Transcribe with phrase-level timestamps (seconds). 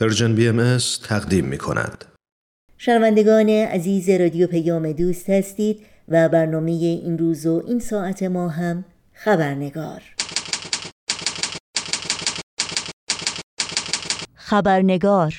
[0.00, 0.78] پرژن بی ام
[1.08, 2.04] تقدیم می کند.
[2.76, 8.84] شنوندگان عزیز رادیو پیام دوست هستید و برنامه این روز و این ساعت ما هم
[9.12, 10.02] خبرنگار
[14.34, 15.34] خبرنگار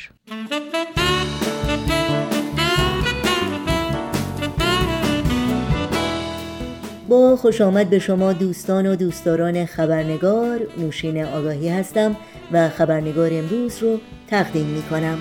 [7.09, 12.15] با خوش آمد به شما دوستان و دوستداران خبرنگار نوشین آگاهی هستم
[12.51, 15.17] و خبرنگار امروز رو تقدیم می کنم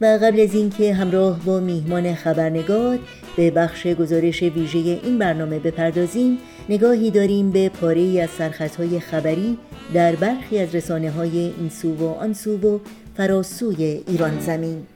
[0.00, 2.98] و قبل از اینکه همراه با میهمان خبرنگار
[3.36, 9.58] به بخش گزارش ویژه این برنامه بپردازیم نگاهی داریم به پاره ای از سرخطهای خبری
[9.94, 12.78] در برخی از رسانه های این سو و آن سو و
[13.16, 14.86] فراسوی ایران زمین.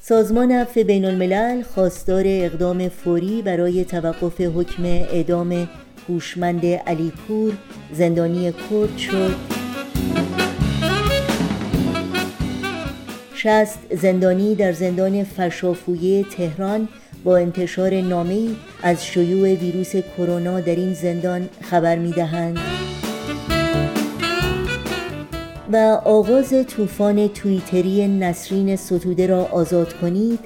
[0.00, 5.68] سازمان عفو بین الملل خواستار اقدام فوری برای توقف حکم اعدام
[6.08, 7.52] هوشمند علیپور
[7.92, 9.34] زندانی کرد شد.
[13.34, 16.88] شست زندانی در زندان فرشافویه تهران
[17.24, 22.58] با انتشار نامی از شیوع ویروس کرونا در این زندان خبر می‌دهند.
[25.72, 30.38] و آغاز طوفان توییتری نسرین ستوده را آزاد کنید.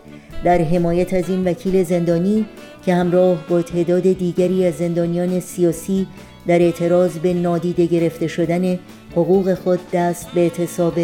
[0.45, 2.47] در حمایت از این وکیل زندانی
[2.87, 6.07] که همراه با تعداد دیگری از زندانیان سیاسی
[6.47, 8.79] در اعتراض به نادیده گرفته شدن
[9.13, 10.95] حقوق خود دست به اعتصاب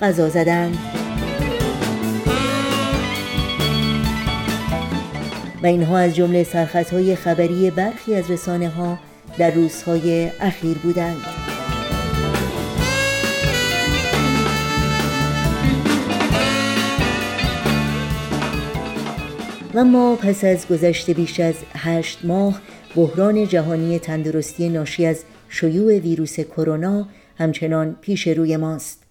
[0.00, 0.78] قضا زدند.
[5.62, 8.98] و اینها از جمله سرخطهای خبری برخی از رسانه ها
[9.38, 11.57] در روزهای اخیر بودند.
[19.74, 22.60] و ما پس از گذشته بیش از هشت ماه
[22.96, 29.02] بحران جهانی تندرستی ناشی از شیوع ویروس کرونا همچنان پیش روی ماست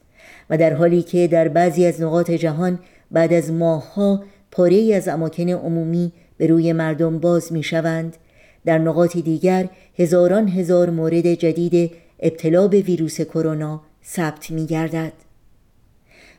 [0.50, 2.80] و در حالی که در بعضی از نقاط جهان
[3.12, 8.18] بعد از ماهها پاره از اماکن عمومی به روی مردم باز می شوند
[8.66, 15.14] در نقاط دیگر هزاران هزار مورد جدید ابتلا به ویروس کرونا ثبت می گردد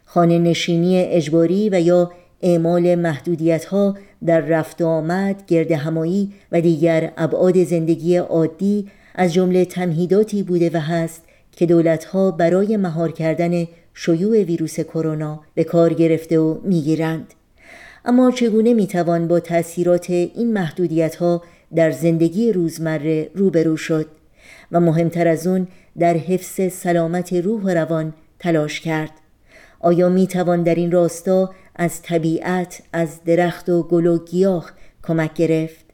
[0.05, 2.13] خانه نشینی اجباری و یا
[2.43, 3.97] اعمال محدودیت ها
[4.27, 10.81] در رفت آمد گرد همایی و دیگر ابعاد زندگی عادی از جمله تمهیداتی بوده و
[10.81, 17.35] هست که دولتها برای مهار کردن شیوع ویروس کرونا به کار گرفته و می‌گیرند.
[18.05, 21.43] اما چگونه می‌توان با تاثیرات این محدودیت ها
[21.75, 24.07] در زندگی روزمره روبرو شد؟
[24.73, 25.67] و مهمتر از اون
[25.99, 29.11] در حفظ سلامت روح و روان تلاش کرد.
[29.81, 34.73] آیا می توان در این راستا از طبیعت از درخت و گل و گیاه
[35.03, 35.85] کمک گرفت.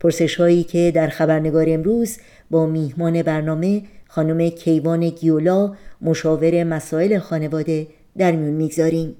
[0.00, 2.18] پرسش هایی که در خبرنگار امروز
[2.50, 7.86] با میهمان برنامه خانم کیوان گیولا مشاور مسائل خانواده
[8.18, 9.16] در میون می‌گذاریم.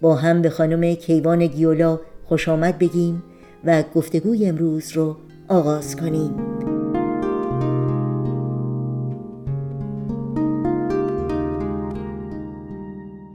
[0.00, 3.22] با هم به خانم کیوان گیولا خوش آمد بگیم
[3.64, 5.16] و گفتگوی امروز رو
[5.48, 6.61] آغاز کنیم.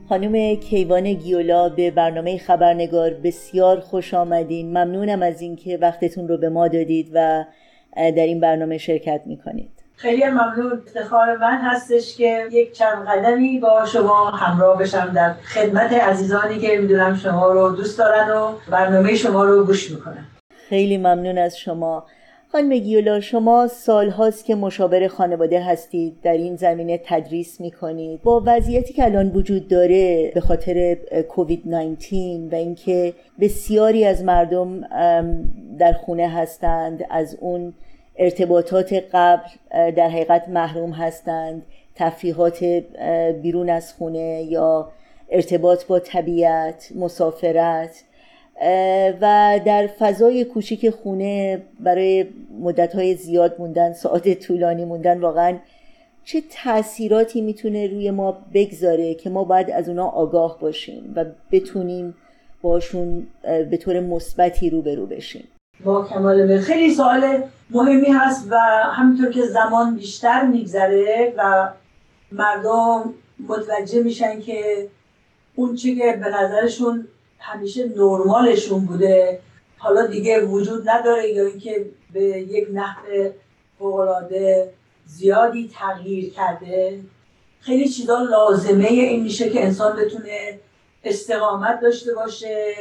[0.08, 4.70] خانم کیوان گیولا به برنامه خبرنگار بسیار خوش آمدین.
[4.70, 7.44] ممنونم از اینکه وقتتون رو به ما دادید و
[7.96, 9.70] در این برنامه شرکت می‌کنید.
[9.96, 10.72] خیلی ممنون.
[10.72, 16.78] افتخار من هستش که یک چند قدمی با شما همراه بشم در خدمت عزیزانی که
[16.78, 20.24] می‌دونم شما رو دوست دارن و برنامه شما رو گوش می‌کنن.
[20.68, 22.06] خیلی ممنون از شما.
[22.52, 28.22] خانم گیولا شما سال هاست که مشاور خانواده هستید در این زمینه تدریس می‌کنید.
[28.22, 30.94] با وضعیتی که الان وجود داره به خاطر
[31.28, 32.16] کووید 19
[32.52, 34.80] و اینکه بسیاری از مردم
[35.78, 37.72] در خونه هستند از اون
[38.16, 41.62] ارتباطات قبل در حقیقت محروم هستند
[41.94, 42.64] تفریحات
[43.42, 44.90] بیرون از خونه یا
[45.30, 48.04] ارتباط با طبیعت مسافرت
[49.20, 52.26] و در فضای کوچیک خونه برای
[52.60, 55.58] مدتهای زیاد موندن ساعت طولانی موندن واقعا
[56.24, 62.14] چه تاثیراتی می‌تونه روی ما بگذاره که ما باید از اونا آگاه باشیم و بتونیم
[62.62, 65.48] باشون به طور مثبتی روبرو بشیم.
[65.84, 68.56] با کمال خیلی سوال مهمی هست و
[68.92, 71.68] همینطور که زمان بیشتر میگذره و
[72.32, 73.14] مردم
[73.48, 74.88] متوجه میشن که
[75.54, 79.40] اون چی که به نظرشون همیشه نرمالشون بوده.
[79.78, 83.30] حالا دیگه وجود نداره یا اینکه به یک نحو
[83.78, 84.72] فوقالعاده
[85.06, 87.00] زیادی تغییر کرده.
[87.60, 90.58] خیلی چیزا لازمه این میشه که انسان بتونه
[91.04, 92.74] استقامت داشته باشه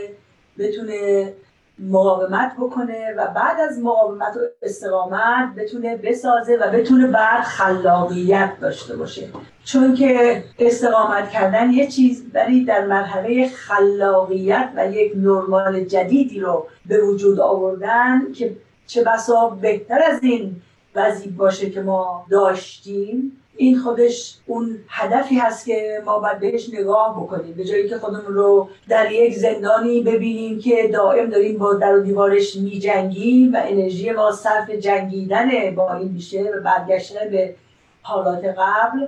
[0.58, 1.34] بتونه
[1.80, 8.96] مقاومت بکنه و بعد از مقاومت و استقامت بتونه بسازه و بتونه بعد خلاقیت داشته
[8.96, 9.28] باشه.
[9.64, 16.68] چون که استقامت کردن یه چیز ولی در مرحله خلاقیت و یک نرمال جدیدی رو
[16.86, 18.56] به وجود آوردن که
[18.88, 20.62] چه بسا بهتر از این
[20.98, 27.24] وضعی باشه که ما داشتیم این خودش اون هدفی هست که ما باید بهش نگاه
[27.24, 27.54] بکنیم.
[27.54, 32.02] به جایی که خودمون رو در یک زندانی ببینیم که دائم داریم با در و
[32.02, 37.56] دیوارش می جنگیم و انرژی ما صرف جنگیدن با این میشه و برگشتن به
[38.02, 39.08] حالات قبل.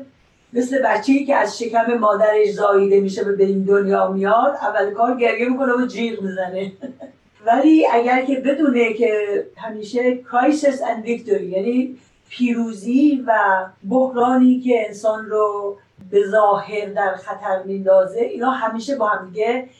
[0.53, 5.49] مثل بچه‌ای که از شکم مادرش زاییده میشه به این دنیا میاد اول کار گریه
[5.49, 6.71] می‌کنه و جیغ می‌زنه.
[7.45, 11.97] ولی اگر که بدونه که همیشه crisis and victory یعنی
[12.29, 15.77] پیروزی و بحرانی که انسان رو
[16.11, 19.33] به ظاهر در خطر میندازه اینا همیشه با هم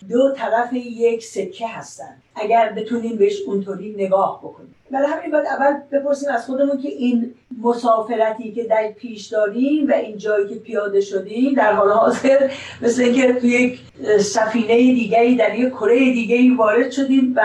[0.10, 2.18] دو طرف یک سکه هستن.
[2.36, 4.76] اگر بتونیم بهش اونطوری نگاه بکنیم.
[4.92, 9.94] برای همین باید اول بپرسیم از خودمون که این مسافرتی که در پیش داریم و
[9.94, 12.52] این جایی که پیاده شدیم در حال حاضر
[12.82, 13.80] مثل اینکه توی یک
[14.20, 17.42] سفینه دیگری در یک کره دیگری وارد شدیم و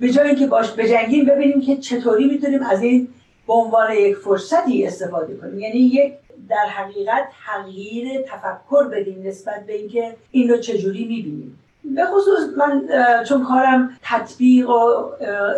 [0.00, 3.08] به جای اینکه باش بجنگیم ببینیم که چطوری می‌تونیم از این
[3.46, 5.58] به عنوان یک فرصتی استفاده کنیم.
[5.58, 6.12] یعنی یک
[6.48, 11.58] در حقیقت تغییر تفکر بدیم نسبت به اینکه این رو چجوری می‌بینیم.
[11.84, 12.88] به خصوص من
[13.28, 15.10] چون کارم تطبیق و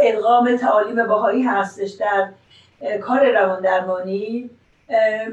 [0.02, 2.28] ادغام تعالیم باهایی هستش در
[2.98, 4.50] کار روان درمانی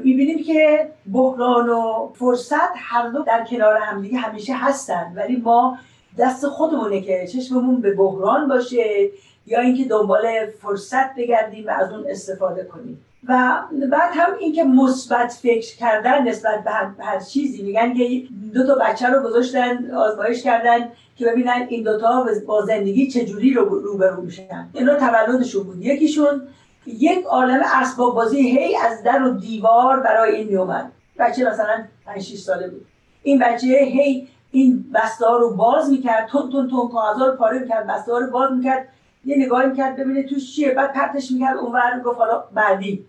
[0.04, 5.78] می‌بینیم که بحران و فرصت هر دو در کنار همدیگه همیشه هستن ولی ما
[6.18, 9.10] دست خودمونه که چشممون به بحران باشه
[9.46, 13.04] یا اینکه دنبال فرصت بگردیم و از اون استفاده کنیم.
[13.30, 17.62] و بعد هم اینکه مثبت فکر کردن نسبت به هر چیزی.
[17.62, 18.22] میگن که
[18.54, 23.64] دو تا بچه رو گذاشتن آزمایش کردن که ببینن این دوتا با زندگی چجوری رو
[23.64, 24.68] روبرو میشن.
[24.72, 25.82] اینا تولدشون بود.
[25.84, 26.42] یکیشون
[26.86, 32.22] یک عالم اسباب بازی هی از در و دیوار برای این میومد بچه مثلا 5
[32.22, 32.86] 6 ساله بود.
[33.22, 36.26] این بچه هی این بسته رو باز می‌کرد.
[36.26, 38.88] تون تون تون کاغذا رو پاره می‌کرد بسته رو باز می‌کرد.
[39.24, 40.74] یه نگاهی می‌کرد ببینه توش چیه.
[40.74, 43.06] بعد پرتش می‌کرد اونور گفت حالا بعدی.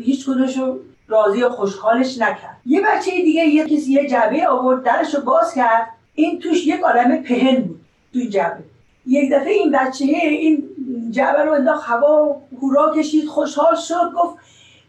[0.00, 0.78] هیچ کدومشو
[1.08, 2.56] راضی و خوشحالش نکرد.
[2.66, 5.88] یه بچه دیگه یه کسی یه جعبه آورد درش رو باز کرد.
[6.14, 7.80] این توش یک عالم پهن بود
[8.12, 8.64] توی جعبه.
[9.06, 10.64] یک دفعه این بچه این
[11.10, 14.38] جعبه رو انداخت هوا هورا کشید خوشحال شد گفت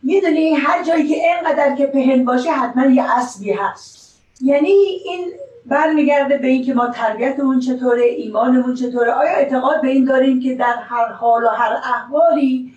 [0.04, 4.20] می‌دونی هر جایی که اینقدر که پهن باشه حتما یه اسبی هست.
[4.42, 4.70] یعنی
[5.06, 5.32] این
[5.66, 9.12] برمیگرده به اینکه ما تربیتمون چطوره ایمانمون چطوره.
[9.12, 12.74] آیا اعتقاد به این داریم که در هر حال و هر احوالی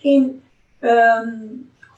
[0.00, 0.42] این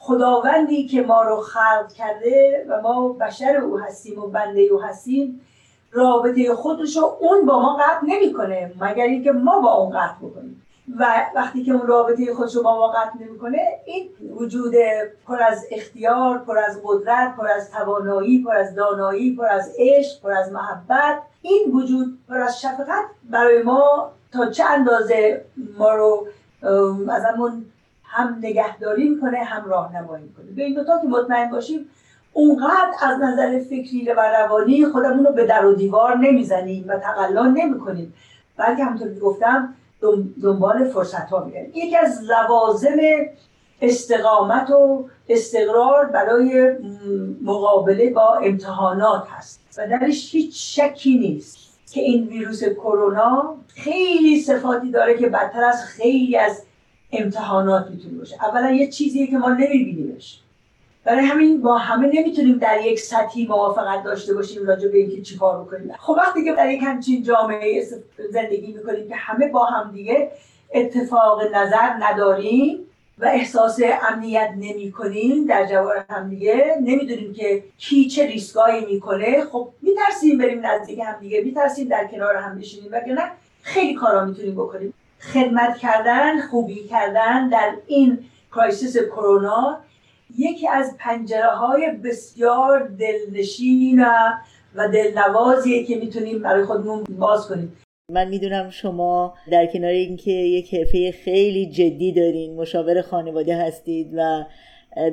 [0.07, 5.41] خداوندی که ما رو خلق کرده و ما بشر او هستیم و بنده او هستیم
[5.93, 10.63] رابطه خودش رو اون با ما قطع نمی‌کنه مگر اینکه ما با اون قطع بکنیم.
[10.99, 14.09] و وقتی که اون رابطه خودش رو با ما قطع نمی‌کنه این
[14.39, 14.75] وجود
[15.27, 20.23] پر از اختیار پر از قدرت پر از توانایی پر از دانایی پر از عشق
[20.23, 25.45] پر از محبت این وجود پر از شفقت برای ما تا چه اندازه
[25.79, 26.27] ما رو
[27.11, 27.65] ازمون
[28.15, 30.45] هم نگهداری می‌کنه هم راهنمایی می‌کنه.
[30.57, 31.87] به این دوتا که مطمئن باشیم
[32.33, 37.47] اونقدر از نظر فکری و روانی خودمون رو به در و دیوار نمی‌زنیم و تقلا
[37.47, 38.15] نمی‌کنیم.
[38.57, 39.75] بلکه همونطور که گفتم
[40.43, 42.97] دنبال فرصت ها میگن یکی از لوازم
[43.83, 46.73] استقامت و استقرار برای
[47.43, 49.61] مقابله با امتحانات هست.
[49.79, 51.59] و درش هیچ شکی نیست
[51.93, 56.63] که این ویروس کرونا خیلی صفاتی داره که بدتر از خیلی از
[57.19, 58.37] امتحانات می‌تونه باشه.
[58.45, 60.41] اولا یه چیزیه که ما نمیبینیمش.
[61.05, 65.65] برای همین با همه نمی‌تونیم در یک سطحی موافقت داشته باشیم راجع به اینکه چیکار
[65.65, 67.85] بکنیم خب وقتی که در یک همچین جامعه
[68.31, 70.31] زندگی می‌کنیم که همه با هم دیگه
[70.75, 72.79] اتفاق نظر نداریم
[73.19, 73.81] و احساس
[74.11, 80.39] امنیت نمی کنیم در جوار هم دیگه نمی‌دونیم که کی چه ریسکایی می‌کنه خب میترسیم
[80.39, 83.31] بریم نزدیک هم دیگه میترسیم در کنار هم بشینیم وگرنه
[83.63, 84.95] خیلی کارا می‌تونیم بکنیم.
[85.33, 88.19] خدمت کردن خوبی کردن در این
[88.53, 89.79] کرایسیس کرونا
[90.39, 94.05] یکی از پنجره های بسیار دلنشین
[94.75, 97.77] و دلنوازیه که می‌تونیم برای خودمون باز کنیم.
[98.13, 104.45] من می‌دونم شما در کنار اینکه یک حرفه خیلی جدی دارین مشاور خانواده هستید و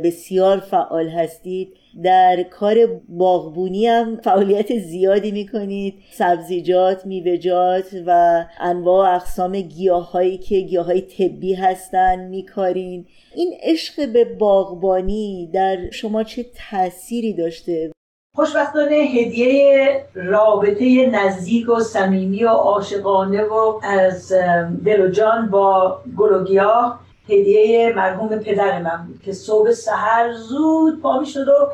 [0.03, 1.73] بسیار فعال هستید.
[2.03, 2.75] در کار
[3.09, 5.93] باغبونی هم فعالیت زیادی می‌کنید.
[6.11, 13.05] سبزیجات میوهجات و انواع و اقسام گیاهایی که گیاهای طبی هستن میکارین.
[13.35, 17.91] این عشق به باغبانی در شما چه تأثیری داشته؟
[18.35, 24.33] خوشبختانه هدیه رابطه نزدیک و صمیمی و عاشقانه و از
[24.85, 26.99] دل و جان با گلوگیا
[27.29, 31.71] هدیه مرحوم پدر من بود که صبح سحر زود پا شد و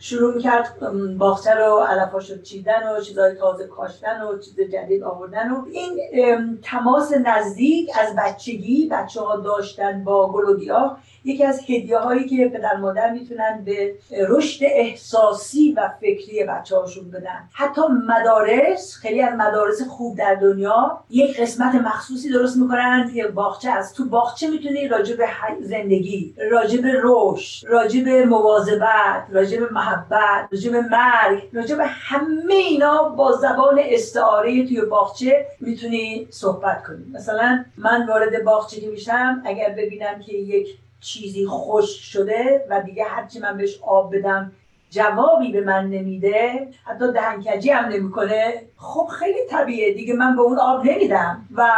[0.00, 0.78] شروع می‌کرد
[1.18, 6.58] باغچه رو علفاش رو چیدن و چیزای تازه کاشتن و چیز جدید آوردن و این
[6.62, 12.28] تماس نزدیک از بچگی بچه ها داشتن با گل و گیاه یکی از هدیه هایی
[12.28, 13.94] که پدر مادر می‌تونن به
[14.28, 17.48] رشد احساسی و فکری بچه هاشون بدن.
[17.52, 23.70] حتی مدارس خیلی از مدارس خوب در دنیا یک قسمت مخصوصی درست می‌کنن که باغچه
[23.70, 23.96] است.
[23.96, 25.26] تو باغچه می‌تونی راجع به
[25.60, 31.86] زندگی راجع به رشد راجع به مواظبت راجع به محبت راجع به مرگ راجع به
[31.86, 37.04] همه اینا با زبان استعاره توی باغچه می‌تونی صحبت کنی.
[37.14, 43.38] مثلا من وارد باغچه میشم اگر ببینم که یک چیزی خوش شده و دیگه هرچی
[43.38, 44.52] من بهش آب بدم
[44.90, 48.54] جوابی به من نمیده حتی دهنکجی هم نمی‌کنه.
[48.76, 51.68] خب خیلی طبیعه دیگه من به اون آب نمیدم و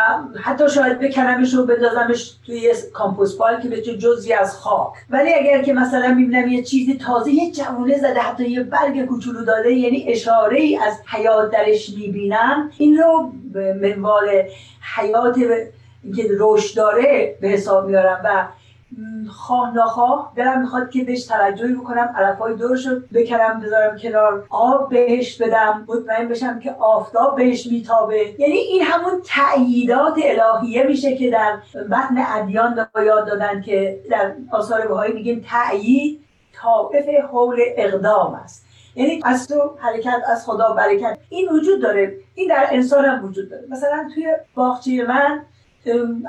[0.43, 4.93] حتی شاید بکنمش و بدازمش توی کامپوست پایل که بشه جزی از خاک.
[5.11, 9.45] ولی اگر که مثلا می‌بینم یه چیزی تازه یه جوونه زده حتی یه برگ کوچولو
[9.45, 14.29] داده یعنی اشاره ای از حیات درش می‌بینم این رو به منوال
[14.97, 15.37] حیات
[16.17, 18.49] که رشد داره به حساب میارم و
[19.31, 24.89] خواه نخواه دلم می‌خواد که بهش توجهی بکنم علفای دورش رو بکرم بذارم کنار آب
[24.89, 28.35] بهش بدم مطمئن بشم که آفتاب بهش میتابه.
[28.39, 31.59] یعنی این همون تأییدات الهیه میشه که در
[31.89, 36.21] متن ادیان با یاد دادن که در آثار بهایی میگیم تأیید
[36.55, 38.67] طائف حول اقدام است.
[38.95, 42.17] یعنی از تو حرکت از خدا برکت این وجود داره.
[42.35, 43.67] این در انسان هم وجود داره.
[43.71, 45.43] مثلا توی باغچه من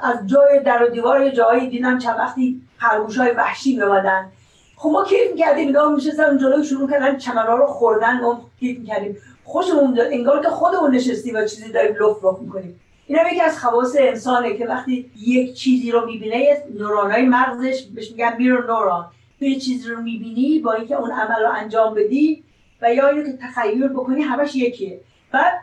[0.03, 4.31] از جای در و دیوار جایی دیدم چند وقتی خرگوش های وحشی میومدن
[4.75, 9.17] خب ما کیف می‌کردیم اینا میشستن جلوی شروع کردن چمنا رو خوردن و کیف می‌کردیم.
[9.43, 12.79] خوشمون انگار که خودمون نشستیم و چیزی داریم لف لف می‌کنیم.
[13.07, 18.11] این هم یکی از خواص انسانه که وقتی یک چیزی رو می‌بینه نورانای مغزش بهش
[18.11, 19.05] میگن میرو نوران
[19.39, 22.43] تو یه چیزی رو می‌بینی با اینکه اون عمل رو انجام بدی
[22.81, 24.99] و یا اینو که تخیل بکنی همش یکیه.
[25.31, 25.53] بعد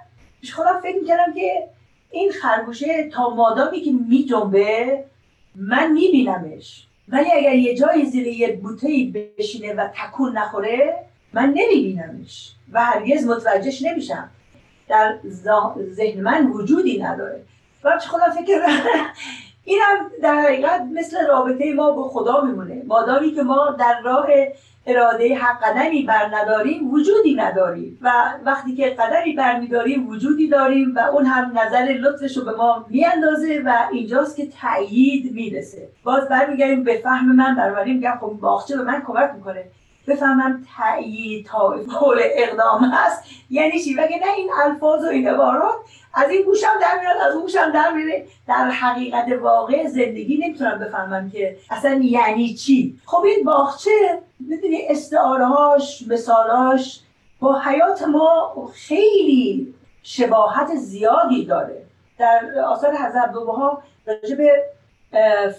[0.52, 1.68] خودم فکر می‌کردم که
[2.10, 5.04] این خرگوشه تا مادامی که میجنبه
[5.54, 6.86] من میبینمش.
[7.08, 10.94] ولی اگر یه جای زیر یه بوته بشینه و تکون نخوره
[11.32, 14.30] من نمیبینمش و هرگز متوجهش نمیشم.
[14.88, 15.18] در
[15.92, 17.42] ذهن من وجودی نداره.
[17.84, 18.60] و خودم فکر
[19.64, 22.82] این هم در حقیقت مثل رابطه ما با خدا میمونه.
[22.86, 24.26] مادامی که ما در راه
[24.86, 27.98] اراده حق قدمی بر نداریم وجودی نداریم.
[28.02, 28.12] و
[28.44, 32.86] وقتی که قدمی بر میداریم وجودی داریم و اون هم نظر لطفش رو به ما
[32.88, 35.88] میاندازه و اینجاست که تأیید می‌رسه.
[36.04, 37.54] باز برمیگردیم به فهم من.
[37.54, 39.64] بنابراین میگم خب باغچه به من کمک می‌کنه.
[40.06, 43.24] بفهمم تأیید تا حول اقدام هست.
[43.50, 45.74] یعنی چی؟ وگه نه این الفاظ و این عبارات
[46.14, 48.26] از این گوشم در میاد از اون گوشم در میره.
[48.48, 52.98] در حقیقت واقع زندگی نمی‌تونم بفهمم که اصلا یعنی چی.
[53.06, 57.00] خب این باغچه می‌دونی استعارهاش مثالاش
[57.40, 61.82] با حیات ما خیلی شباهت زیادی داره.
[62.18, 64.62] در آثار حضرت ها به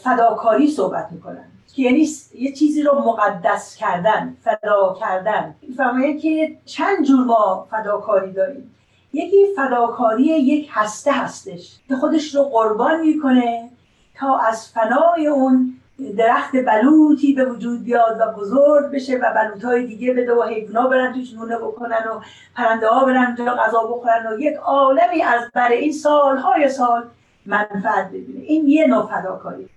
[0.04, 1.46] فداکاری صحبت می‌کنن.
[1.76, 5.56] که یعنی یه چیزی رو مقدس کردن فدا کردن.
[5.78, 8.76] فهمه که چند جور ما فداکاری داریم.
[9.14, 13.70] یکی فداکاری یک هسته هستش که خودش رو قربان می‌کنه
[14.16, 15.74] تا از فنای اون
[16.18, 20.88] درخت بلوطی به وجود بیاد و بزرگ بشه و بلوط های دیگه بده و حیونا
[20.88, 22.22] برن توش نونه بکنن و
[22.56, 27.04] پرنده ها برن جا غذا بخورن و یک عالمی از برای این سالهای سال
[27.46, 28.44] منفعت ببینه.
[28.44, 29.70] این یه نوع فداکاری.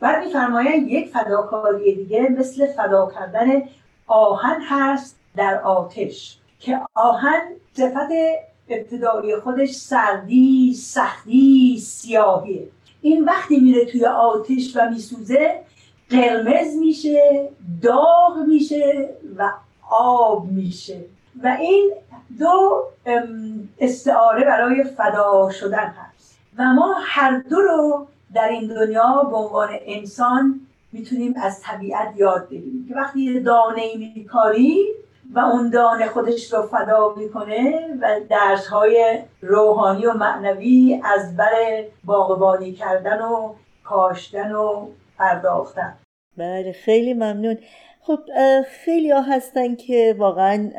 [0.00, 3.62] بعد میفرمایند یک فداکاری دیگه مثل فدا کردن
[4.06, 7.40] آهن هست در آتش که آهن
[7.72, 8.08] صفت
[8.68, 12.68] ابتدایی خودش سردی، سختی، سیاهیه
[13.02, 15.62] این وقتی میره توی آتش و میسوزه
[16.10, 17.48] قرمز میشه
[17.82, 19.52] داغ میشه و
[19.90, 21.00] آب میشه.
[21.42, 21.92] و این
[22.38, 22.84] دو
[23.78, 26.38] استعاره برای فدا شدن هست.
[26.58, 30.60] و ما هر دو رو در این دنیا به عنوان انسان
[30.92, 32.86] می‌تونیم از طبیعت یاد بگیریم.
[32.88, 34.78] که وقتی یه دانه میکاری
[35.34, 41.84] و اون دانه خودش رو فدا می‌کنه و درس های روحانی و معنوی از بر
[42.04, 44.86] باغبانی کردن و کاشتن و
[45.18, 45.96] پرداختن.
[46.36, 47.58] بله خیلی ممنون.
[48.04, 48.18] خب
[48.84, 50.70] خیلی ها هستن که واقعا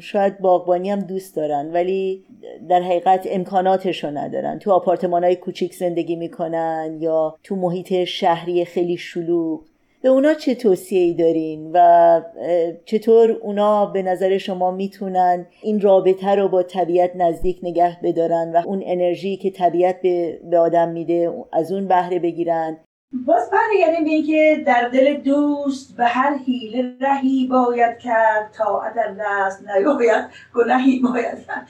[0.00, 2.24] شاید باغبانی هم دوست دارن ولی
[2.68, 4.58] در حقیقت امکاناتش رو ندارن.
[4.58, 9.60] تو آپارتمان های کوچیک زندگی می‌کنن یا تو محیط شهری خیلی شلوغ.
[10.02, 12.20] به اونا چه توصیه ای دارین و
[12.84, 18.62] چطور اونا به نظر شما می‌تونن این رابطه رو با طبیعت نزدیک نگه بدارن و
[18.66, 22.76] اون انرژی که طبیعت به, آدم میده از اون بهره بگیرن؟
[23.26, 29.16] باز برگردیم به اینکه در دل دوست به هر حیله رهی باید کرد تا در
[29.20, 30.24] دست نیاید
[30.54, 31.68] گنهی باید کرد.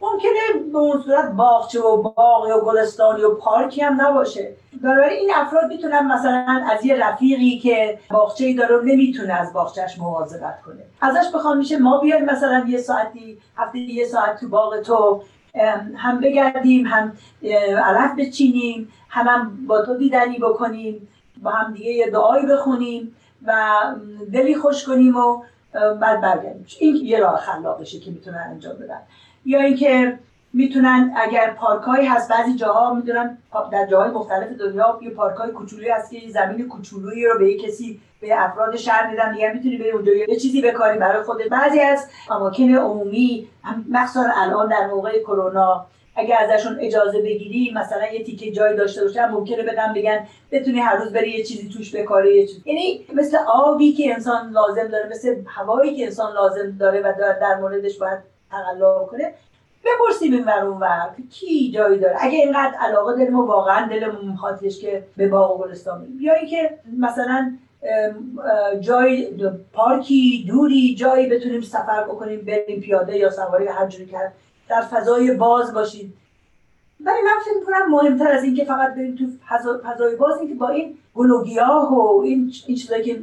[0.00, 4.52] ممکنه به اون صورت باغچه و باغ و گلستانی و پارکی هم نباشه.
[4.82, 9.98] بنابراین این افراد می‌تونن مثلا از یه رفیقی که باغچه ای داره نمی‌تونه از باغچهش
[9.98, 10.82] مواظبت کنه.
[11.00, 15.22] ازش بخوام میشه ما بیایم مثلا یه ساعتی هفته یه ساعت تو باغ تو
[15.96, 17.12] هم بگردیم هم
[17.76, 21.08] علف بچینیم هم, هم با تو دیدنی بکنیم
[21.42, 23.64] با هم دیگه یه دعایی بخونیم و
[24.32, 25.42] دلی خوش کنیم و
[26.00, 26.66] بعد برگردیم.
[26.78, 29.00] این یه راه خلاقشه که می‌تونن انجام بدن.
[29.44, 30.18] یا اینکه
[30.52, 33.38] می‌تونن اگر پارکایی هست بعضی جاها می‌دونن
[33.72, 38.44] در جاهای مختلف دنیا یه پارکای کوچولویی هست که زمین کوچولویی رو به کسی به
[38.44, 39.34] افراد شهر میدن.
[39.34, 41.48] میگن می‌تونی بری اونجا یه چیزی بکاری برای خودت.
[41.48, 43.48] بعضی از اماکن عمومی
[43.90, 49.28] مخصوصا الان در موقع کرونا اگر ازشون اجازه بگیری مثلا یه تیکه جایی داشته باشن
[49.28, 53.36] ممکنه بدن بگن بتونی هر روز بری یه چیزی توش بکاری یه چیزی یعنی مثل
[53.46, 58.18] آبی که انسان لازم داره مثل هوایی که انسان لازم داره و در موردش باید
[58.50, 59.34] تقلا کنه.
[59.84, 62.16] بپرسیم این ور اون ور کی جایی داره.
[62.20, 66.18] اگه اینقدر علاقه داریم و واقعا دلمون میخوادش که به باغ و گلستان بریم.
[66.20, 67.56] یا اینکه مثلا
[68.80, 69.28] جای
[69.72, 74.32] پارکی دوری جایی بتونیم سفر بکنیم بریم پیاده یا سواری هر جوری کرد
[74.68, 76.14] در فضای باز باشید
[77.00, 79.24] ولی من فکر می‌کنم مهمتر از اینکه فقط بریم تو
[79.82, 83.18] فضای باز اینکه با این گلوگیاه و این این چیزایی که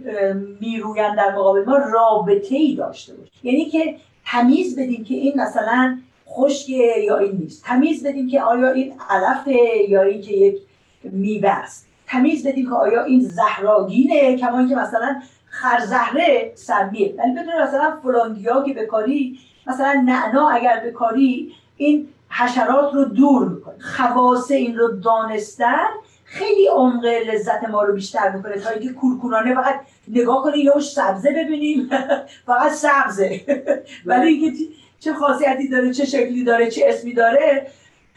[0.61, 3.31] می‌روین در مقابل ما رابطه ای داشته باشیم.
[3.43, 7.63] یعنی که تمیز بدیم که این مثلا خشکه یا این نیست.
[7.65, 9.57] تمیز بدیم که آیا این علفه
[9.89, 10.57] یا این که یک
[11.03, 11.87] میوه است.
[12.07, 17.15] تمیز بدیم که آیا این زهراگینه کما اینکه مثلا خرزهره سمیه.
[17.17, 23.75] ولی بدون مثلا فلانگیا که بکاری مثلا نعنا اگر بکاری این حشرات رو دور می‌کنه.
[23.79, 25.85] خواص این رو دانستن
[26.25, 31.29] خیلی عمق لذت ما رو بیشتر می‌کنه تا اینکه کورکورانه فقط نگاه کنی یا سبزه
[31.31, 31.89] ببینیم.
[32.47, 33.41] فقط سبزه.
[34.05, 34.57] ولی اینکه
[34.99, 37.67] چه خاصیتی داره چه شکلی داره چه اسمی داره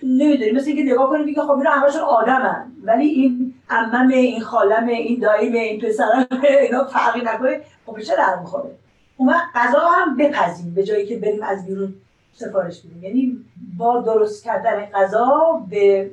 [0.03, 2.73] نمی‌دونیم مثل اینکه نگاه کنیم میگه خب اینا همشون آدمن.
[2.83, 6.27] ولی این عمم این خالم این دایم این پسرم
[6.63, 7.61] اینا فرقی نکنه.
[7.87, 8.71] خب چه در می‌خوره؟
[9.17, 10.75] اون غذا هم بپزیم.
[10.75, 11.95] به جایی که بریم از بیرون
[12.35, 13.03] سفارش بدیم.
[13.03, 13.45] یعنی
[13.77, 16.11] با درست کردن غذا به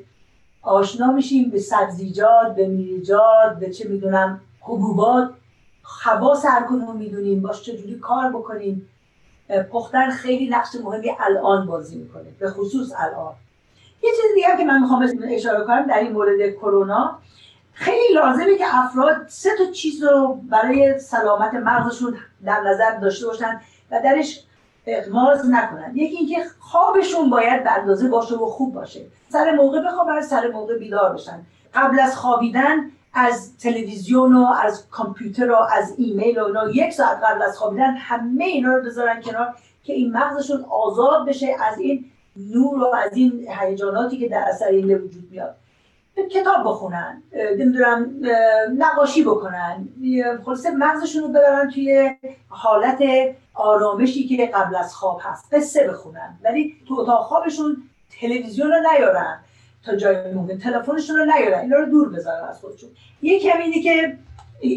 [0.62, 5.30] آشنا میشیم به سبزیجات به میوه‌جات به چه می‌دونم حبوبات.
[5.86, 8.90] هوا سرکنون می‌دونیم باش چجوری کار بکنیم.
[9.72, 13.34] پختن خیلی نقش مهمی الان بازی می‌کنه به خصوص الان.
[14.04, 17.20] یه چیز دیگه که من می‌خوام اشاره کنم در این مورد کرونا
[17.74, 23.62] خیلی لازمه که افراد سه تا چیز رو برای سلامت مغزشون در نظر داشته باشن
[23.92, 24.44] و درش
[24.88, 25.92] اغماز نکنن.
[25.96, 29.02] یکی اینکه خوابشون باید به اندازه باشه و خوب باشه.
[29.30, 31.42] سر موقع بخوابن سر موقع بیدار باشن
[31.74, 37.18] قبل از خوابیدن از تلویزیون و از کامپیوتر و از ایمیل و اینا یک ساعت
[37.24, 42.06] قبل از خوابیدن همه اینا رو بذارن کنار که این مغزشون آزاد بشه از این
[42.38, 45.56] نور و از این هیجاناتی که در اثر این وجود میاد.
[46.32, 47.24] کتاب بخونن
[47.58, 48.12] نمی‌دونم
[48.78, 49.88] نقاشی بکنن
[50.46, 52.16] خلاصه مغزشون رو ببرن توی
[52.50, 53.04] حالت
[53.54, 55.54] آرامشی که قبل از خواب هست.
[55.54, 56.40] قصه بخونن.
[56.44, 57.78] ولی تو اتاق خوابشون
[58.22, 59.40] تلویزیون رو نیارن.
[59.86, 60.58] تا جای ممکن.
[60.58, 62.90] تلفنشون رو نیارن اینا رو دور بذارن از خودشون.
[63.22, 64.18] یکی هم اینه که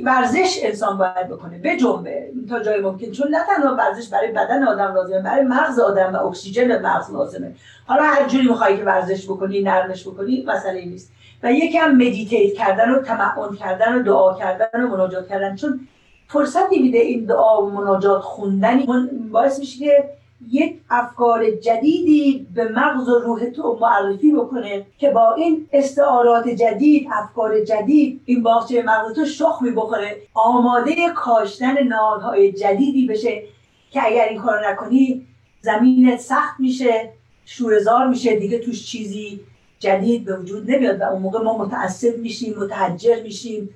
[0.04, 3.10] ورزش انسان باید بکنه به جنبه تا جای ممکن.
[3.10, 7.54] چون نه تنها ورزش برای بدن آدم لازمه برای مغز آدم و اکسیژن مغز لازمه.
[7.86, 11.12] حالا هر جوری می‌خوای که ورزش بکنی نرمش بکنی مسئله نیست.
[11.42, 15.56] و یکم مدیتیت کردن و تمعن کردن و دعا کردن و مناجات کردن.
[15.56, 15.80] چون
[16.28, 18.86] فرصتی میده این دعا و مناجات خوندنی.
[19.30, 20.04] باعث میشه که
[20.46, 27.08] یک افکار جدیدی به مغز و روح تو معرفی بکنه که با این استعارات جدید
[27.12, 30.16] افکار جدید این باغچه مغز تو شخمی بخوره.
[30.34, 33.42] آماده کاشتن نهادهای جدیدی بشه
[33.90, 35.26] که اگر این کار نکنی
[35.60, 37.12] زمینت سخت میشه
[37.44, 38.36] شورزار میشه.
[38.36, 39.40] دیگه توش چیزی
[39.78, 43.74] جدید به وجود نمیاد و اون موقع ما متعصب میشیم متحجر میشیم.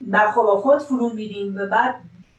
[0.00, 1.94] بر خرافات فرو میریم و بعد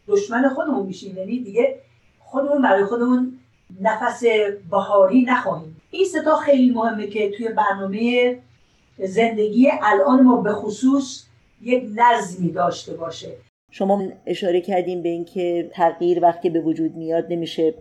[0.08, 1.18] دشمن خودمون میشیم.
[1.18, 1.80] یعنی دیگه
[2.20, 3.38] خودمون برای خودمون
[3.82, 4.24] نفس
[4.72, 5.82] بهاری نخواهیم.
[5.92, 8.38] این ستا خیلی مهمه که توی برنامه
[9.00, 11.26] زندگی الان ما به خصوص
[11.62, 13.30] یک نظمی داشته باشه.
[13.72, 17.74] شما اشاره کردیم به اینکه تغییر وقتی به وجود میاد نمیشه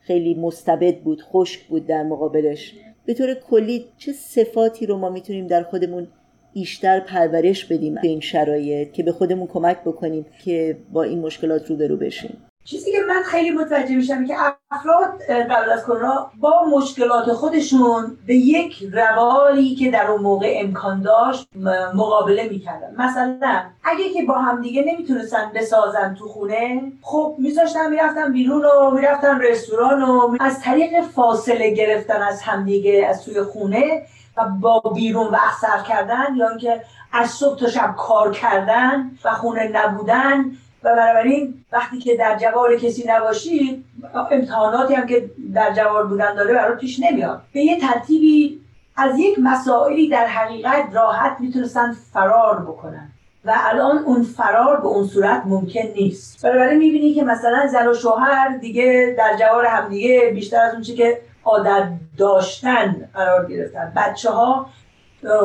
[0.00, 2.74] خیلی مستبد بود خشک بود در مقابلش.
[3.06, 6.08] به طور کلی چه صفاتی رو ما می‌تونیم در خودمون
[6.52, 11.70] بیشتر پرورش بدیم به این شرایط که به خودمون کمک بکنیم که با این مشکلات
[11.70, 14.34] روبرو بشیم؟ چیزی که من خیلی متوجه میشم که
[14.70, 21.02] افراد قبل از کرونا با مشکلات خودشون به یک روالی که در اون موقع امکان
[21.02, 21.48] داشت
[21.94, 22.94] مقابله می‌کردن.
[22.96, 29.40] مثلا اگه که با همدیگه نمی‌تونستن بسازن تو خونه خب میذاشتن می‌رفتن بیرون و می‌رفتن
[29.40, 34.02] رستوران و از طریق فاصله گرفتن از همدیگه از توی خونه
[34.36, 39.34] و با بیرون وقت صرف کردن یا اینکه از صبح تا شب کار کردن و
[39.34, 40.44] خونه نبودن
[40.82, 43.84] و بنابراین وقتی که در جوار کسی نباشید
[44.30, 47.42] امتحاناتی هم که در جوار بودن داره برای پیش نمیاد.
[47.52, 48.60] به یه ترتیبی
[48.96, 53.08] از یک مسائلی در حقیقت راحت می‌تونستن فرار بکنن.
[53.44, 56.42] و الان اون فرار به اون صورت ممکن نیست.
[56.46, 61.20] بنابراین می‌بینی که مثلا زن و شوهر دیگه در جوار همدیگه بیشتر از اون که
[61.44, 61.88] عادت
[62.18, 63.92] داشتن قرار گرفتن.
[63.96, 64.66] بچه ها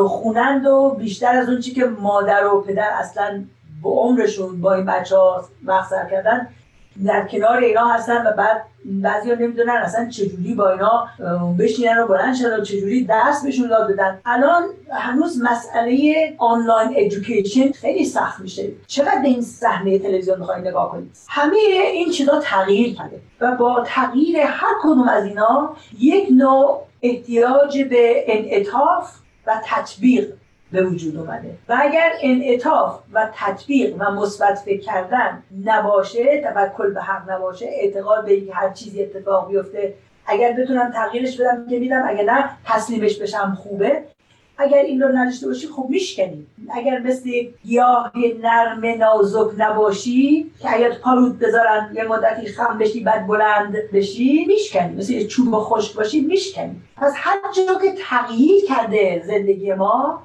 [0.07, 3.43] خونند و بیشتر از اون چی که مادر و پدر اصلا
[3.83, 6.47] به عمرشون با این بچه ها وقت کردن
[7.05, 11.07] در کنار اینا هستن و بعد بعضی ها نمی‌دونن اصلا چجوری با اینا
[11.59, 14.19] بشینن و بلند شدن چجوری درس بهشون یاد بدن.
[14.25, 18.69] الان هنوز مسئله آنلاین ادویکیشن خیلی سخت میشه.
[18.87, 21.57] چقدر به این صحنه تلویزیون می‌خواین نگاه کنید همه
[21.93, 28.23] این چیزا تغییر کرده و با تغییر هر کدوم از اینا یک نوع احتیاج به
[28.27, 29.11] انعطاف
[29.47, 30.33] و تطبیق
[30.73, 31.57] به وجود اومده.
[31.69, 38.25] و اگر انعطاف و تطبیق و مثبت فکر کردن نباشه توکل به حق نباشه اعتقاد
[38.25, 39.93] به اینکه هر چیزی اتفاق بیفته
[40.25, 44.03] اگر بتونم تغییرش بدم که میدم اگر نه تسلیمش بشم خوبه.
[44.57, 46.45] اگر این رو نداشته باشی خب میشکنی.
[46.73, 47.29] اگر مثل
[47.63, 54.45] گیاه نرم نازک نباشی که اگر پارود بذارن یه مدتی خم بشی بعد بلند بشی
[54.47, 54.95] میشکنی.
[54.95, 56.81] مثل چوب خشک باشی میشکنی.
[56.97, 60.23] پس هر جا که تغییر کرده زندگی ما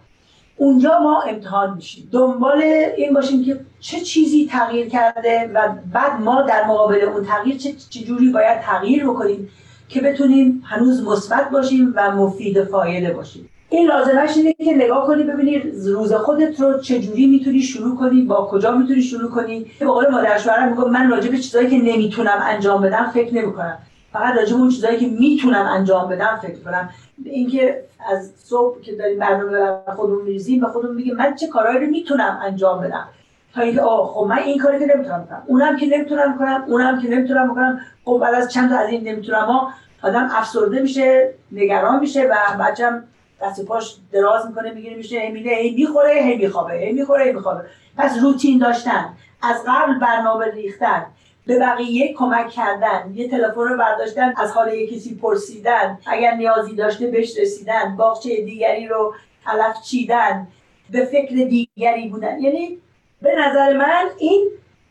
[0.59, 2.09] اونجا ما امتحان میشیم.
[2.13, 2.63] دنبال
[2.97, 7.73] این باشیم که چه چیزی تغییر کرده و بعد ما در مقابل اون تغییر چه
[7.91, 9.49] چجوری باید تغییر بکنیم
[9.89, 13.49] که بتونیم هنوز مثبت باشیم و مفید فایده باشیم.
[13.71, 18.49] این لازمش اینه که نگاه کنی ببینی روز خودت رو چجوری می‌تونی شروع کنی با
[18.51, 19.67] کجا می‌تونی شروع کنی.
[19.81, 23.79] به قول مادر شوهرم میگم من راجع به چیزایی که نمی‌تونم انجام بدم فکر نمی‌کنم.
[24.13, 26.91] فقط راجع به اون چیزایی که می‌تونم انجام بدم فکر کنم
[27.25, 31.87] اینکه از صبح که داریم برنامه خودمون میریزیم به خودمون میگیم من چه کارهایی رو
[31.87, 33.09] می‌تونم انجام بدم.
[33.55, 35.43] تا اینکه آه خب من این کاری که نمی‌تونم کنم.
[35.47, 39.09] اونم که نمی‌تونم کنم اونم که نمی‌تونم کنم خب بعد از چند تا از این
[39.09, 39.71] نمی‌تونم ها
[40.03, 43.05] آدم افسرده میشه نگران میشه و بچم
[43.43, 47.61] دست پاش دراز می‌کنه می‌گیره میشه هی هی می‌خوره هی میخوابه هی می‌خوره هی میخوابه.
[47.97, 49.09] پس روتین داشتن
[49.43, 51.07] از قبل برنامه ریختن.
[51.49, 57.07] به بقیه کمک کردن یه تلفن رو برداشتن از حال کسی پرسیدن اگر نیازی داشته
[57.07, 59.15] بهش رسیدن باغچه دیگری رو
[59.47, 60.49] علف چیدن
[60.91, 62.39] به فکر دیگری بودن.
[62.39, 62.79] یعنی
[63.23, 64.49] به نظر من این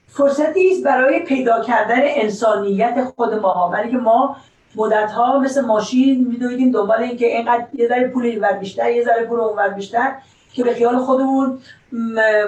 [0.07, 3.67] فرصتی است برای پیدا کردن انسانیت خود ما.
[3.67, 4.35] برای که ما
[4.75, 9.25] مدت ها مثل ماشین میدویدیم دنبال اینکه اینقدر یه ذره پول اینور بیشتر یه ذره
[9.25, 10.15] پول اونور بیشتر.
[10.57, 11.59] که به خیال خودمون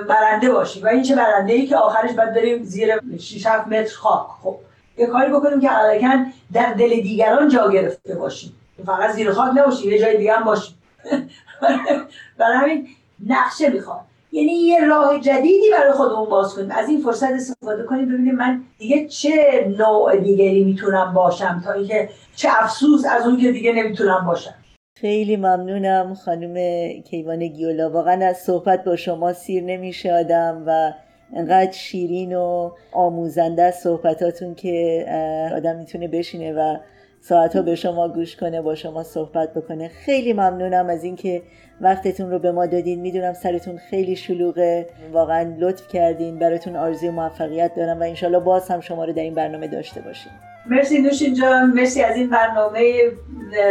[0.10, 0.84] برنده باشیم.
[0.84, 4.28] و این چه برنده ای که آخرش باید بریم زیر 6 7 متر خاک.
[4.44, 4.56] خب
[4.98, 8.56] یه کاری بکنیم که علکن در دل دیگران جا گرفته باشیم.
[8.86, 10.76] فقط زیر خاک نباشیم یه جای دیگه هم باشیم.
[12.38, 12.88] برای همین
[13.28, 14.00] نقشه می‌خواد
[14.32, 16.72] یعنی یه راه جدیدی برای خودمون باز کنیم.
[16.72, 18.06] از این فرصت استفاده کنیم.
[18.06, 23.52] ببینیم من دیگه چه نوع دیگری می‌تونم باشم تا اینکه چه افسوس از اون که
[23.52, 24.54] دیگه نمی‌تونم باشم.
[25.02, 26.54] خیلی ممنونم خانم
[27.02, 27.90] کیوان گیولا.
[27.90, 30.94] واقعا از صحبت با شما سیر نمیشه آدم و
[31.34, 35.06] انقدر شیرین و آموزنده از صحبتاتون که
[35.56, 36.78] آدم می‌تونه بشینه و
[37.22, 39.88] ساعتها به شما گوش کنه با شما صحبت بکنه.
[39.88, 41.42] خیلی ممنونم از اینکه
[41.82, 43.00] وقتتون رو به ما دادین.
[43.00, 44.88] می‌دونم سرتون خیلی شلوغه.
[45.12, 46.40] واقعا لطف کردین.
[46.40, 50.32] براتون آرزوی موفقیت دارم و انشالله باز هم شما رو در این برنامه داشته باشیم.
[50.70, 53.12] مرسی نوشین جان مرسی از این برنامه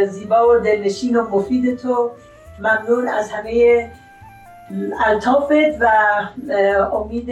[0.09, 2.11] زیبا و دلنشین و مفید تو.
[2.59, 3.91] ممنون از همه
[5.07, 5.87] الطافت و
[6.95, 7.31] امید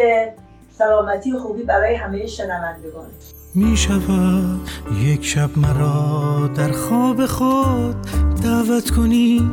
[0.78, 3.06] سلامتی و خوبی برای همه شنوندگان.
[3.54, 4.68] می شود
[5.04, 7.96] یک شب مرا در خواب خود
[8.44, 9.50] دعوت کنی.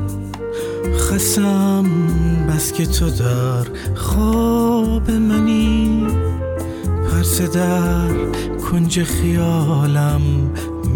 [0.97, 1.85] خسم
[2.49, 6.02] بس که تو در خواب منی.
[7.23, 8.11] پرس در
[8.71, 10.21] کنج خیالم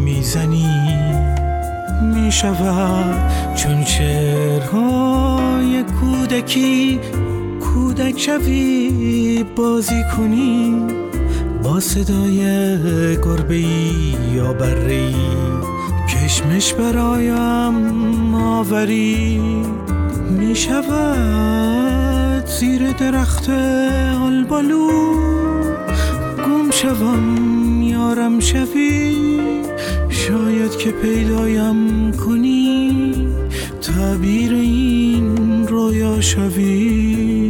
[0.05, 0.67] می‌زنی.
[2.13, 6.99] می‌شود چون شعرهای کودکی
[7.61, 10.75] کودک شوی بازی کنی.
[11.63, 12.37] با صدای
[13.17, 13.59] گربه
[14.35, 15.13] یا بره
[16.09, 19.41] کشمش برایم آوری.
[20.29, 23.49] می شود زیر درخت
[24.25, 24.87] آلبالو.
[26.81, 29.39] شوم یارم شوی
[30.09, 33.27] شاید که پیدایم کنی
[33.81, 37.46] تعبیر این رویا شوی.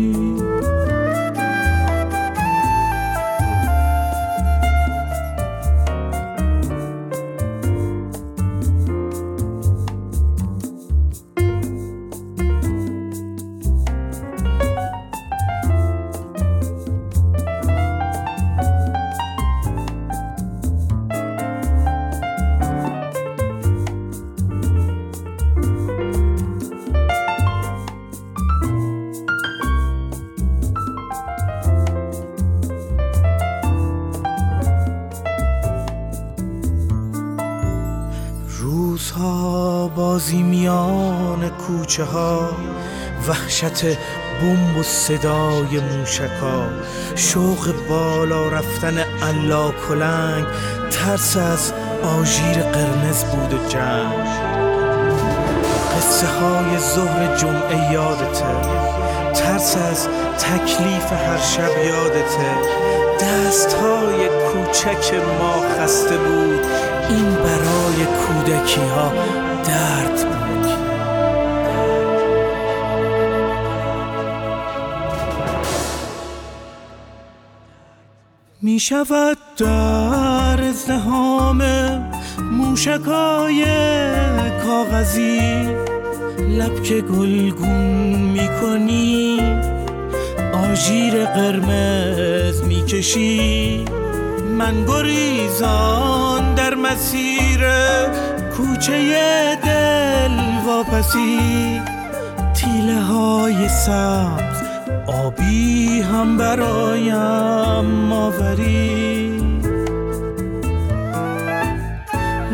[41.98, 42.50] کوچه ها
[43.28, 43.86] وحشت
[44.42, 46.70] بمب و صدای موشکا
[47.16, 50.46] شوق بالا رفتن علا کلنگ
[50.92, 54.28] ترس از آژیر قرمز بود و جنگ.
[55.98, 58.46] قصه های ظهر جمعه یادته
[59.34, 60.08] ترس از
[60.38, 62.56] تکلیف هر شب یادته
[63.22, 66.66] دست های کوچک ما خسته بود
[67.10, 69.14] این برای کودکی ها
[69.64, 70.87] درد بود.
[78.78, 81.64] می شود در ازدهام
[82.52, 83.66] موشکای
[84.64, 85.42] کاغذی.
[86.40, 89.40] لب که گلگون می کنی
[90.54, 93.86] آژیر قرمز می کشی
[94.58, 97.60] من گریزان در مسیر
[98.58, 101.82] کوچه دل واپسی.
[102.56, 104.57] تیله های سبز
[105.08, 109.38] آبی هم برایم آوری.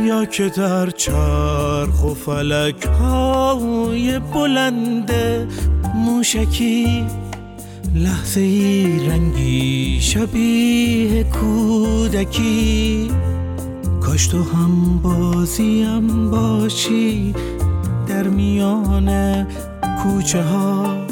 [0.05, 5.11] یا که در چرخ و فلک های بلند
[5.95, 7.05] موشکی
[7.95, 13.11] لحظه ای رنگی شبیه کودکی.
[14.01, 17.33] کاش تو هم بازیم باشی
[18.07, 19.47] در میان
[20.03, 21.02] کوچه ها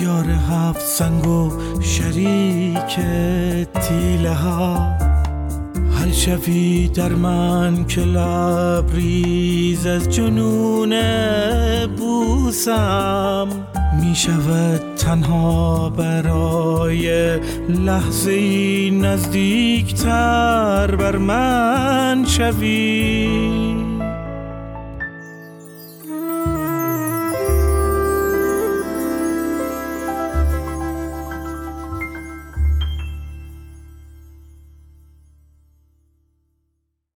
[0.00, 3.00] یار هفت سنگ و شریک
[3.74, 4.78] تیله ها
[6.00, 10.94] حل شوی در من که لبریز از جنون
[11.96, 13.48] بوسم
[14.00, 17.36] می شود تنها برای
[17.68, 18.40] لحظه
[18.90, 20.16] نزدیکتر
[20.96, 23.63] بر من شوی.